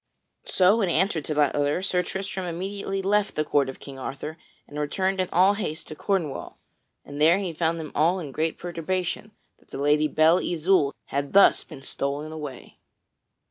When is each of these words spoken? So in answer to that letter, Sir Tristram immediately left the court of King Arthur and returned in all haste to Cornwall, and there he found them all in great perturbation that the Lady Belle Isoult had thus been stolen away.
So 0.47 0.81
in 0.81 0.89
answer 0.89 1.21
to 1.21 1.33
that 1.35 1.53
letter, 1.53 1.83
Sir 1.83 2.01
Tristram 2.01 2.47
immediately 2.47 3.03
left 3.03 3.35
the 3.35 3.45
court 3.45 3.69
of 3.69 3.79
King 3.79 3.99
Arthur 3.99 4.39
and 4.67 4.79
returned 4.79 5.21
in 5.21 5.29
all 5.31 5.53
haste 5.53 5.87
to 5.89 5.95
Cornwall, 5.95 6.57
and 7.05 7.21
there 7.21 7.37
he 7.37 7.53
found 7.53 7.79
them 7.79 7.91
all 7.93 8.17
in 8.19 8.31
great 8.31 8.57
perturbation 8.57 9.29
that 9.59 9.69
the 9.69 9.77
Lady 9.77 10.07
Belle 10.07 10.39
Isoult 10.39 10.95
had 11.09 11.33
thus 11.33 11.63
been 11.63 11.83
stolen 11.83 12.31
away. 12.31 12.79